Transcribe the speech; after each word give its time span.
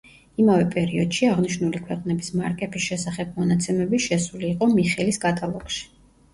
იმავე 0.43 0.63
პერიოდში, 0.75 1.27
აღნიშნული 1.33 1.81
ქვეყნების 1.83 2.33
მარკების 2.41 2.85
შესახებ 2.87 3.37
მონაცემები 3.43 4.03
შესული 4.09 4.53
იყო 4.55 4.73
მიხელის 4.75 5.25
კატალოგში. 5.31 5.89